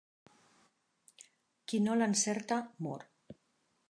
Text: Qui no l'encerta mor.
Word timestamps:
Qui 1.69 1.81
no 1.87 1.99
l'encerta 1.99 2.59
mor. 2.87 3.07